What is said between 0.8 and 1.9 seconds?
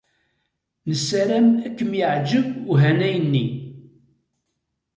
Nessaram ad